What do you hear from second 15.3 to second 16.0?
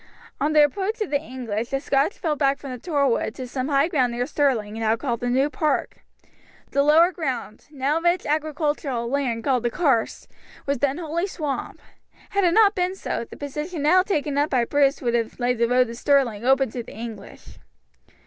laid the road to